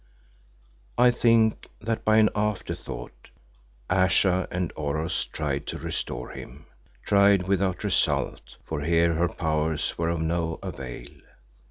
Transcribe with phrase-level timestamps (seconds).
[0.97, 3.29] I think that by an afterthought,
[3.87, 6.65] Ayesha and Oros tried to restore him,
[7.05, 11.05] tried without result, for here her powers were of no avail.